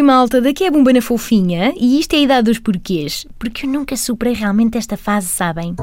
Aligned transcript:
Oi 0.00 0.06
malta, 0.06 0.40
daqui 0.40 0.64
é 0.64 0.68
a 0.68 0.70
Bumbana 0.70 1.02
Fofinha 1.02 1.74
e 1.76 2.00
isto 2.00 2.14
é 2.14 2.16
a 2.16 2.20
idade 2.22 2.46
dos 2.46 2.58
porquês, 2.58 3.26
porque 3.38 3.66
eu 3.66 3.70
nunca 3.70 3.94
superei 3.98 4.32
realmente 4.32 4.78
esta 4.78 4.96
fase, 4.96 5.26
sabem? 5.26 5.76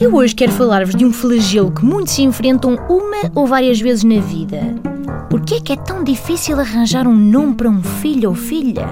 Eu 0.00 0.12
hoje 0.16 0.34
quero 0.34 0.50
falar-vos 0.50 0.96
de 0.96 1.06
um 1.06 1.12
flagelo 1.12 1.70
que 1.70 1.84
muitos 1.84 2.18
enfrentam 2.18 2.74
uma 2.88 3.30
ou 3.32 3.46
várias 3.46 3.80
vezes 3.80 4.02
na 4.02 4.20
vida. 4.20 4.74
Porquê 5.30 5.54
é 5.54 5.60
que 5.60 5.72
é 5.72 5.76
tão 5.76 6.02
difícil 6.02 6.58
arranjar 6.58 7.06
um 7.06 7.14
nome 7.14 7.54
para 7.54 7.70
um 7.70 7.80
filho 7.80 8.30
ou 8.30 8.34
filha? 8.34 8.88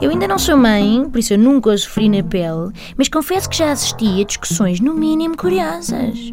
Eu 0.00 0.10
ainda 0.10 0.26
não 0.26 0.38
sou 0.38 0.56
mãe, 0.56 1.04
por 1.10 1.18
isso 1.18 1.34
eu 1.34 1.38
nunca 1.38 1.70
o 1.70 1.76
sofri 1.76 2.08
na 2.08 2.22
pele, 2.22 2.72
mas 2.96 3.08
confesso 3.08 3.50
que 3.50 3.58
já 3.58 3.70
assisti 3.70 4.22
a 4.22 4.24
discussões 4.24 4.80
no 4.80 4.94
mínimo 4.94 5.36
curiosas. 5.36 6.32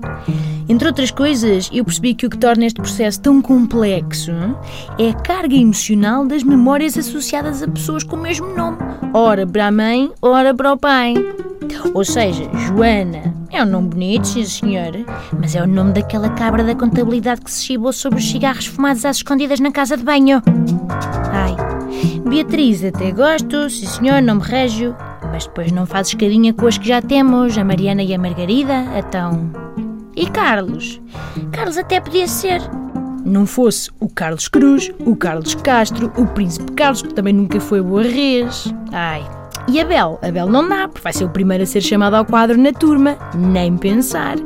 Entre 0.69 0.87
outras 0.87 1.11
coisas, 1.11 1.69
eu 1.73 1.83
percebi 1.83 2.13
que 2.13 2.25
o 2.25 2.29
que 2.29 2.37
torna 2.37 2.65
este 2.65 2.79
processo 2.79 3.19
tão 3.19 3.41
complexo 3.41 4.31
é 4.97 5.09
a 5.09 5.13
carga 5.13 5.55
emocional 5.55 6.25
das 6.25 6.43
memórias 6.43 6.97
associadas 6.97 7.61
a 7.61 7.67
pessoas 7.67 8.05
com 8.05 8.15
o 8.15 8.21
mesmo 8.21 8.55
nome, 8.55 8.77
ora 9.13 9.45
para 9.45 9.67
a 9.67 9.71
mãe, 9.71 10.11
ora 10.21 10.53
para 10.53 10.71
o 10.71 10.77
pai. 10.77 11.15
Ou 11.93 12.05
seja, 12.05 12.49
Joana 12.53 13.35
é 13.51 13.61
um 13.63 13.65
nome 13.65 13.89
bonito, 13.89 14.27
sim 14.27 14.45
senhor, 14.45 14.93
mas 15.37 15.55
é 15.55 15.61
o 15.61 15.67
nome 15.67 15.91
daquela 15.91 16.29
cabra 16.29 16.63
da 16.63 16.73
contabilidade 16.73 17.41
que 17.41 17.51
se 17.51 17.65
chibou 17.65 17.91
sobre 17.91 18.19
os 18.19 18.29
cigarros 18.29 18.65
fumados 18.65 19.03
às 19.03 19.17
escondidas 19.17 19.59
na 19.59 19.71
casa 19.71 19.97
de 19.97 20.03
banho. 20.03 20.41
Beatriz, 22.27 22.83
até 22.83 23.11
gosto, 23.11 23.69
sim 23.69 23.85
senhor, 23.85 24.21
nome 24.21 24.41
régio, 24.41 24.95
mas 25.31 25.45
depois 25.45 25.71
não 25.71 25.85
faz 25.85 26.07
escadinha 26.07 26.53
com 26.53 26.67
as 26.67 26.77
que 26.77 26.87
já 26.87 27.01
temos, 27.01 27.57
a 27.57 27.63
Mariana 27.63 28.03
e 28.03 28.13
a 28.13 28.19
Margarida, 28.19 28.85
então. 28.97 29.49
E 30.15 30.29
Carlos? 30.29 31.01
Carlos 31.51 31.77
até 31.77 31.99
podia 31.99 32.27
ser. 32.27 32.61
Não 33.23 33.45
fosse 33.45 33.89
o 33.99 34.09
Carlos 34.09 34.47
Cruz, 34.47 34.91
o 34.99 35.15
Carlos 35.15 35.55
Castro, 35.55 36.11
o 36.17 36.25
Príncipe 36.27 36.71
Carlos, 36.73 37.01
que 37.01 37.13
também 37.13 37.33
nunca 37.33 37.59
foi 37.59 37.81
boa 37.81 38.03
res. 38.03 38.73
Ai. 38.91 39.23
E 39.69 39.81
a 39.81 39.85
Bel? 39.85 40.17
A 40.21 40.31
Bel 40.31 40.47
não 40.47 40.67
dá, 40.67 40.87
porque 40.87 41.03
vai 41.03 41.11
ser 41.11 41.25
o 41.25 41.29
primeiro 41.29 41.63
a 41.63 41.65
ser 41.65 41.81
chamado 41.81 42.15
ao 42.15 42.23
quadro 42.23 42.57
na 42.57 42.71
turma. 42.71 43.17
Nem 43.35 43.75
pensar. 43.75 44.37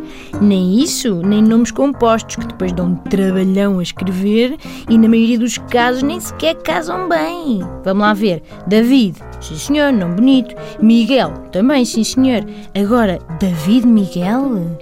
Nem 0.42 0.80
isso, 0.80 1.22
nem 1.24 1.44
nomes 1.44 1.70
compostos, 1.70 2.38
que 2.38 2.48
depois 2.48 2.72
dão 2.72 2.88
um 2.88 2.96
trabalhão 2.96 3.78
a 3.78 3.84
escrever 3.84 4.58
e, 4.90 4.98
na 4.98 5.08
maioria 5.08 5.38
dos 5.38 5.60
casos, 5.60 6.02
nem 6.02 6.20
sequer 6.20 6.56
casam 6.56 7.08
bem. 7.08 7.62
Vamos 7.84 8.02
lá 8.02 8.14
ver. 8.14 8.42
David, 8.66 9.16
sim 9.40 9.56
senhor, 9.56 9.94
nome 9.94 10.16
bonito. 10.16 10.56
Miguel, 10.82 11.32
também, 11.52 11.86
sim 11.86 12.04
senhor. 12.04 12.44
Agora, 12.76 13.20
David 13.40 13.86
Miguel? 13.86 14.76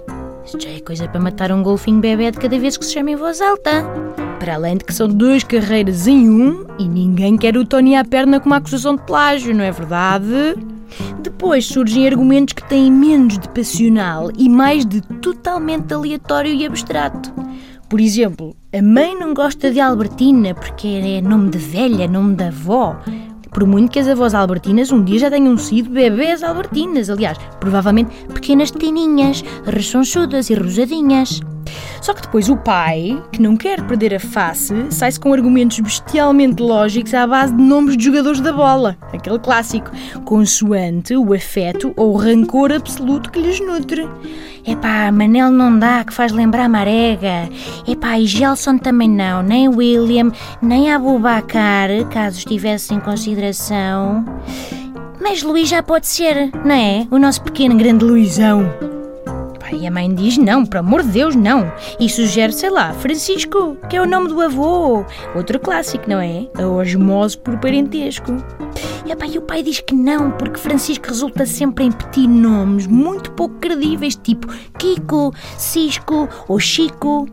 Isto 0.44 0.58
já 0.58 0.70
é 0.70 0.80
coisa 0.80 1.06
para 1.06 1.20
matar 1.20 1.52
um 1.52 1.62
golfinho 1.62 2.00
bebê 2.00 2.30
de 2.30 2.38
cada 2.38 2.58
vez 2.58 2.78
que 2.78 2.84
se 2.86 2.94
chama 2.94 3.10
em 3.10 3.16
voz 3.16 3.42
alta. 3.42 3.84
Para 4.40 4.54
além 4.54 4.78
de 4.78 4.84
que 4.84 4.94
são 4.94 5.06
duas 5.06 5.44
carreiras 5.44 6.06
em 6.06 6.30
um 6.30 6.64
e 6.78 6.88
ninguém 6.88 7.36
quer 7.36 7.58
o 7.58 7.64
Tony 7.64 7.94
à 7.94 8.02
perna 8.02 8.40
com 8.40 8.46
uma 8.46 8.56
acusação 8.56 8.96
de 8.96 9.02
plágio, 9.02 9.54
não 9.54 9.62
é 9.62 9.70
verdade? 9.70 10.56
Depois 11.22 11.66
surgem 11.66 12.06
argumentos 12.06 12.54
que 12.54 12.66
têm 12.66 12.90
menos 12.90 13.38
de 13.38 13.46
passional 13.50 14.30
e 14.38 14.48
mais 14.48 14.86
de 14.86 15.02
totalmente 15.20 15.92
aleatório 15.92 16.54
e 16.54 16.64
abstrato. 16.64 17.30
Por 17.86 18.00
exemplo, 18.00 18.56
a 18.72 18.80
mãe 18.80 19.14
não 19.14 19.34
gosta 19.34 19.70
de 19.70 19.78
Albertina 19.78 20.54
porque 20.54 20.88
é 20.88 21.20
nome 21.20 21.50
de 21.50 21.58
velha, 21.58 22.08
nome 22.08 22.34
da 22.34 22.48
avó. 22.48 22.96
Por 23.52 23.66
muito 23.66 23.90
que 23.90 23.98
as 23.98 24.08
avós 24.08 24.32
albertinas 24.32 24.90
um 24.90 25.04
dia 25.04 25.18
já 25.18 25.30
tenham 25.30 25.58
sido 25.58 25.90
bebês 25.90 26.42
albertinas, 26.42 27.10
aliás, 27.10 27.36
provavelmente 27.58 28.10
pequenas 28.32 28.70
tininhas, 28.70 29.44
rechonchudas 29.66 30.48
e 30.48 30.54
rosadinhas. 30.54 31.42
Só 32.00 32.14
que 32.14 32.22
depois 32.22 32.48
o 32.48 32.56
pai, 32.56 33.22
que 33.32 33.42
não 33.42 33.56
quer 33.56 33.82
perder 33.86 34.14
a 34.14 34.20
face, 34.20 34.74
sai-se 34.90 35.20
com 35.20 35.32
argumentos 35.32 35.80
bestialmente 35.80 36.62
lógicos 36.62 37.14
à 37.14 37.26
base 37.26 37.54
de 37.54 37.62
nomes 37.62 37.96
de 37.96 38.04
jogadores 38.04 38.40
da 38.40 38.52
bola. 38.52 38.96
Aquele 39.12 39.38
clássico, 39.38 39.90
consoante 40.24 41.16
o 41.16 41.32
afeto 41.34 41.92
ou 41.96 42.14
o 42.14 42.16
rancor 42.16 42.72
absoluto 42.72 43.30
que 43.30 43.40
lhes 43.40 43.60
nutre. 43.60 44.08
Epá, 44.66 45.10
Manel 45.10 45.50
não 45.50 45.78
dá, 45.78 46.04
que 46.04 46.12
faz 46.12 46.32
lembrar 46.32 46.68
Marega. 46.68 47.48
Epá, 47.86 48.18
e 48.18 48.26
Gelson 48.26 48.78
também 48.78 49.08
não, 49.08 49.42
nem 49.42 49.68
William, 49.68 50.30
nem 50.60 50.92
Abubacar, 50.92 51.88
caso 52.10 52.38
estivesse 52.38 52.94
em 52.94 53.00
consideração. 53.00 54.24
Mas 55.20 55.42
Luís 55.42 55.68
já 55.68 55.82
pode 55.82 56.06
ser, 56.06 56.50
não 56.64 56.74
é? 56.74 57.06
O 57.10 57.18
nosso 57.18 57.42
pequeno 57.42 57.76
grande 57.76 58.04
Luizão. 58.04 58.99
E 59.72 59.86
a 59.86 59.90
mãe 59.90 60.12
diz 60.12 60.36
não, 60.36 60.64
por 60.64 60.78
amor 60.78 61.02
de 61.02 61.10
Deus, 61.10 61.34
não. 61.34 61.70
E 61.98 62.08
sugere, 62.08 62.52
sei 62.52 62.70
lá, 62.70 62.92
Francisco, 62.92 63.76
que 63.88 63.96
é 63.96 64.02
o 64.02 64.06
nome 64.06 64.28
do 64.28 64.40
avô. 64.40 65.04
Outro 65.34 65.58
clássico, 65.58 66.08
não 66.08 66.20
é? 66.20 66.48
A 66.56 66.66
osmose 66.66 67.38
por 67.38 67.58
parentesco. 67.58 68.32
E, 69.06 69.12
epá, 69.12 69.26
e 69.26 69.38
o 69.38 69.42
pai 69.42 69.62
diz 69.62 69.80
que 69.80 69.94
não, 69.94 70.30
porque 70.32 70.58
Francisco 70.58 71.08
resulta 71.08 71.46
sempre 71.46 71.84
em 71.84 71.92
petit 71.92 72.26
nomes 72.26 72.86
muito 72.86 73.32
pouco 73.32 73.56
credíveis, 73.56 74.16
tipo 74.16 74.48
Kiko, 74.78 75.32
Cisco 75.56 76.28
ou 76.48 76.58
Chico. 76.58 77.26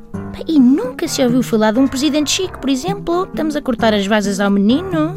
E 0.48 0.60
nunca 0.60 1.08
se 1.08 1.24
ouviu 1.24 1.42
falar 1.42 1.72
de 1.72 1.80
um 1.80 1.88
presidente 1.88 2.32
Chico, 2.32 2.60
por 2.60 2.70
exemplo. 2.70 3.26
Estamos 3.26 3.56
a 3.56 3.62
cortar 3.62 3.94
as 3.94 4.06
vasas 4.06 4.40
ao 4.40 4.50
menino. 4.50 5.16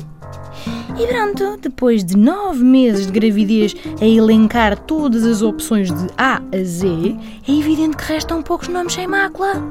E 1.01 1.07
pronto, 1.07 1.57
depois 1.57 2.05
de 2.05 2.15
nove 2.15 2.63
meses 2.63 3.07
de 3.07 3.13
gravidez 3.13 3.75
a 4.03 4.05
elencar 4.05 4.79
todas 4.81 5.25
as 5.25 5.41
opções 5.41 5.91
de 5.91 6.09
A 6.19 6.43
a 6.53 6.63
Z, 6.63 7.17
é 7.49 7.53
evidente 7.53 7.97
que 7.97 8.05
restam 8.05 8.43
poucos 8.43 8.69
nomes 8.69 8.93
sem 8.93 9.07
mácula. 9.07 9.63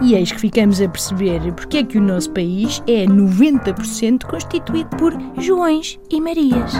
E 0.00 0.14
eis 0.14 0.30
que 0.30 0.40
ficamos 0.40 0.80
a 0.80 0.88
perceber 0.88 1.52
porque 1.52 1.78
é 1.78 1.82
que 1.82 1.98
o 1.98 2.00
nosso 2.00 2.30
país 2.30 2.80
é 2.86 3.06
90% 3.06 4.24
constituído 4.24 4.90
por 4.90 5.12
Joões 5.36 5.98
e 6.08 6.20
Marias. 6.20 6.74